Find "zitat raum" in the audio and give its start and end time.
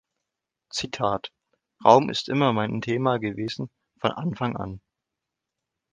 0.73-2.09